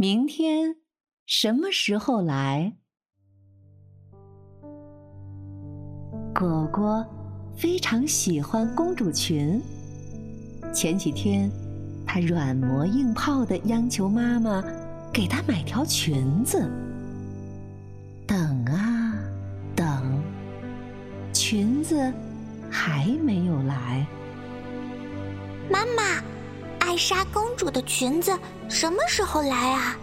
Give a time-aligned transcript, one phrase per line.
[0.00, 0.76] 明天
[1.26, 2.72] 什么时候来？
[6.32, 7.04] 果果
[7.56, 9.60] 非常喜欢公主裙。
[10.72, 11.50] 前几天，
[12.06, 14.62] 她软磨硬泡的央求妈妈
[15.12, 16.70] 给她买条裙子。
[18.24, 19.18] 等啊
[19.74, 20.22] 等，
[21.32, 21.96] 裙子
[22.70, 24.06] 还没有来。
[25.68, 26.22] 妈妈，
[26.88, 28.34] 艾莎公主的裙子
[28.66, 29.94] 什么时候来啊？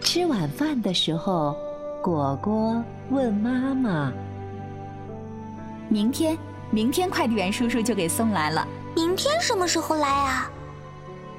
[0.00, 1.54] 吃晚饭的时候，
[2.02, 4.10] 果果问妈妈
[5.90, 6.34] ：“明天，
[6.70, 8.66] 明天快递员叔叔就给送来了。
[8.96, 10.50] 明天什么时候来啊？”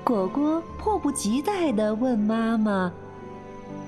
[0.05, 2.91] 果果迫不及待的问妈妈：“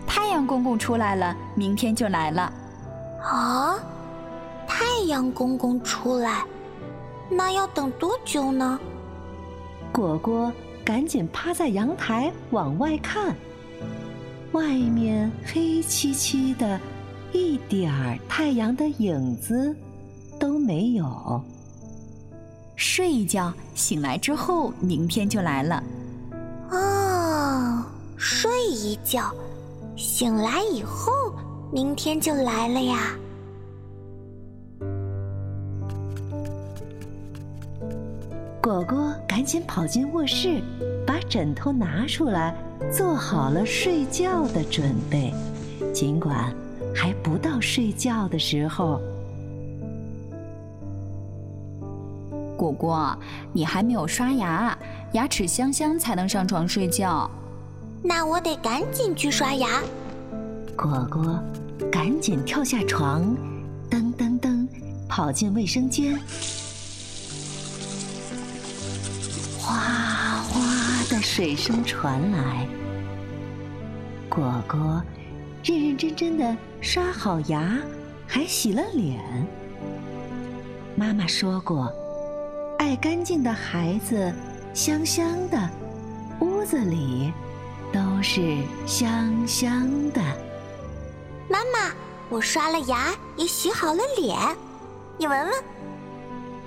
[0.08, 2.52] 太阳公公出来了，明天就来了。”
[3.22, 3.78] 啊，
[4.68, 6.44] 太阳公公出来。
[7.30, 8.80] 那要等多久呢？
[9.92, 10.52] 果果
[10.86, 13.36] 赶紧趴在阳台往外看，
[14.52, 16.80] 外面黑漆漆的，
[17.32, 19.76] 一点儿太阳的影子
[20.40, 21.42] 都没有。
[22.76, 25.84] 睡一觉，醒来之后，明天就来了。
[26.72, 27.84] 哦，
[28.18, 29.34] 睡一觉，
[29.96, 31.12] 醒来以后，
[31.72, 33.16] 明天就来了呀。
[38.68, 40.62] 果果赶紧跑进卧室，
[41.06, 42.54] 把枕头拿出来，
[42.92, 45.34] 做好了睡觉的准备。
[45.94, 46.54] 尽管
[46.94, 49.00] 还不到睡觉的时候，
[52.58, 53.18] 果果，
[53.54, 54.78] 你还没有刷牙，
[55.14, 57.32] 牙齿香香才能上床睡觉。
[58.04, 59.82] 那我得赶紧去刷牙。
[60.76, 61.40] 果果
[61.90, 63.24] 赶紧跳下床，
[63.90, 64.68] 噔噔噔，
[65.08, 66.20] 跑进卫生间。
[71.38, 72.68] 水声传来，
[74.28, 75.00] 果果
[75.64, 77.78] 认认真真的刷好牙，
[78.26, 79.20] 还洗了脸。
[80.96, 81.94] 妈妈说过，
[82.80, 84.34] 爱干净的孩子
[84.74, 85.70] 香香的，
[86.40, 87.32] 屋子里
[87.94, 90.22] 都是香香的。
[91.48, 91.94] 妈妈，
[92.30, 94.36] 我刷了牙，也洗好了脸，
[95.20, 95.54] 你闻闻。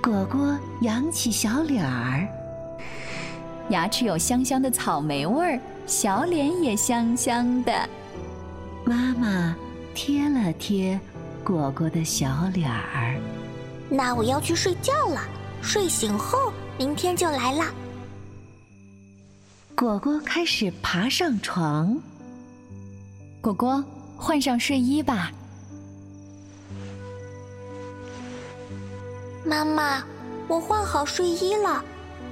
[0.01, 2.25] 果果扬起小脸儿。
[3.71, 7.73] 牙齿有香香的草莓味儿，小脸也香香的。
[8.83, 9.55] 妈妈
[9.95, 10.99] 贴了贴
[11.41, 13.17] 果果的小脸儿。
[13.89, 15.21] 那我要去睡觉了，
[15.61, 17.71] 睡醒后明天就来啦。
[19.73, 21.97] 果果开始爬上床。
[23.39, 23.83] 果果，
[24.17, 25.31] 换上睡衣吧。
[29.45, 30.03] 妈妈，
[30.47, 31.83] 我换好睡衣了。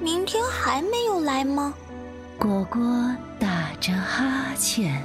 [0.02, 1.74] 明天还没有来吗？
[2.38, 2.80] 果果
[3.38, 5.02] 打着哈欠，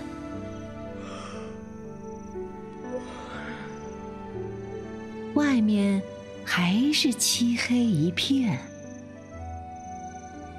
[5.34, 6.02] 外面
[6.46, 8.58] 还是漆黑一片。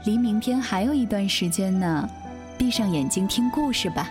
[0.05, 2.09] 离明天还有一段时间呢，
[2.59, 4.11] 闭上眼睛听故事吧。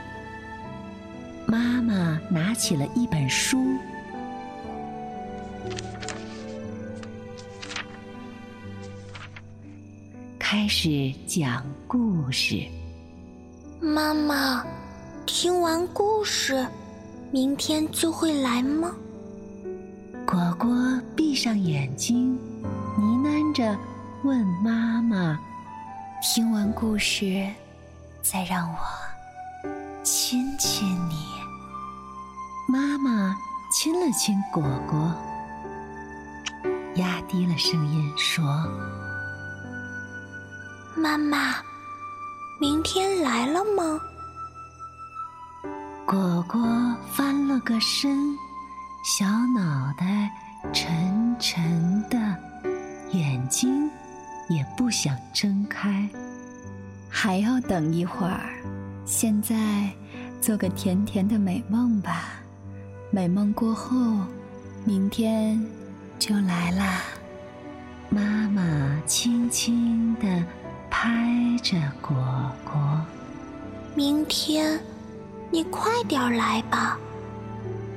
[1.45, 3.77] 妈妈拿起了一本书。
[10.47, 12.67] 开始讲故事。
[13.81, 14.63] 妈妈，
[15.25, 16.63] 听完故事，
[17.31, 18.91] 明天就会来吗？
[20.23, 20.69] 果果
[21.15, 23.75] 闭上眼睛，呢喃着
[24.23, 25.39] 问妈妈
[26.21, 27.49] ：“听完故事，
[28.21, 28.77] 再让我
[30.03, 31.25] 亲亲你。”
[32.71, 33.35] 妈妈
[33.71, 35.11] 亲了亲果果，
[36.97, 38.43] 压低了声音说。
[40.97, 41.55] 妈妈，
[42.57, 43.99] 明天来了吗？
[46.05, 46.61] 果果
[47.11, 48.33] 翻了个身，
[49.03, 50.31] 小脑袋
[50.71, 52.17] 沉沉的，
[53.11, 53.91] 眼睛
[54.47, 56.07] 也不想睁开，
[57.09, 58.39] 还要等一会儿。
[59.03, 59.89] 现在
[60.39, 62.35] 做个甜甜的美梦吧，
[63.11, 63.97] 美梦过后，
[64.85, 65.61] 明天
[66.17, 67.01] 就来啦。
[68.09, 70.41] 妈妈轻轻的。
[70.97, 71.11] 拍
[71.61, 72.15] 着果
[72.63, 72.73] 果，
[73.95, 74.79] 明天
[75.51, 76.97] 你快点来吧，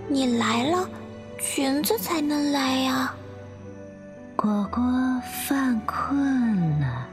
[0.09, 0.85] 你来了，
[1.39, 3.15] 裙子才能来呀。
[4.35, 4.83] 果果
[5.47, 7.07] 犯困了，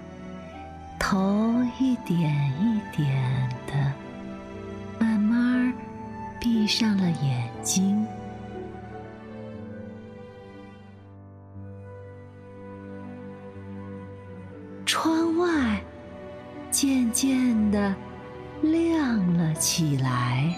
[0.98, 3.94] 头一点一点的，
[5.00, 5.72] 慢慢
[6.40, 8.04] 闭上了眼睛。
[16.76, 17.96] 渐渐的
[18.62, 20.54] 亮了起来。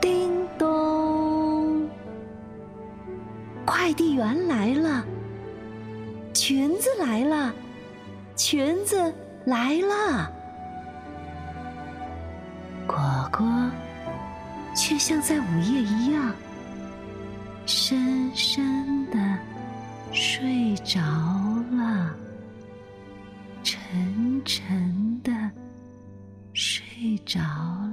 [0.00, 1.84] 叮咚，
[3.64, 5.04] 快递员来了，
[6.32, 7.52] 裙子来了，
[8.36, 9.12] 裙子
[9.46, 10.30] 来了。
[12.86, 12.96] 果
[13.32, 13.44] 果
[14.76, 16.32] 却像在午夜一样，
[17.66, 18.64] 深深
[27.46, 27.85] 好。